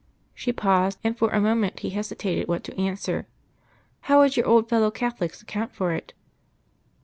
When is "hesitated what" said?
1.91-2.63